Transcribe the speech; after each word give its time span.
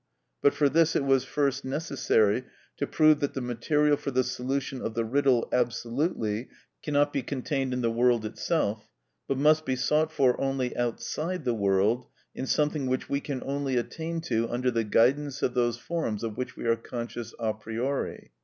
But 0.41 0.55
for 0.55 0.67
this 0.67 0.95
it 0.95 1.03
was 1.05 1.25
first 1.25 1.63
necessary 1.63 2.45
to 2.77 2.87
prove 2.87 3.19
that 3.19 3.35
the 3.35 3.39
material 3.41 3.95
for 3.97 4.09
the 4.09 4.23
solution 4.23 4.81
of 4.81 4.95
the 4.95 5.05
riddle 5.05 5.47
absolutely 5.53 6.49
cannot 6.81 7.13
be 7.13 7.21
contained 7.21 7.71
in 7.71 7.81
the 7.81 7.91
world 7.91 8.25
itself, 8.25 8.87
but 9.27 9.37
must 9.37 9.63
be 9.63 9.75
sought 9.75 10.11
for 10.11 10.41
only 10.41 10.75
outside 10.75 11.45
the 11.45 11.53
world 11.53 12.07
in 12.33 12.47
something 12.47 12.87
we 12.87 13.21
can 13.21 13.43
only 13.45 13.75
attain 13.77 14.21
to 14.21 14.49
under 14.49 14.71
the 14.71 14.83
guidance 14.83 15.43
of 15.43 15.53
those 15.53 15.77
forms 15.77 16.23
of 16.23 16.35
which 16.35 16.55
we 16.57 16.65
are 16.65 16.75
conscious 16.75 17.35
a 17.37 17.53
priori. 17.53 18.31